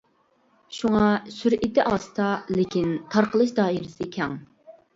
[0.77, 4.39] شۇڭا سۈرئىتى ئاستا، لېكىن تارقىلىش دائىرىسى كەڭ.